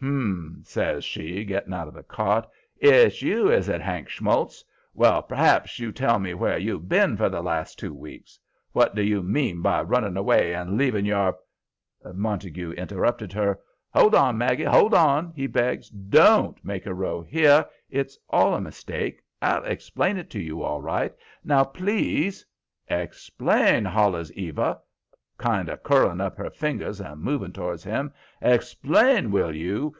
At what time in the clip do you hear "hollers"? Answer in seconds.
23.84-24.32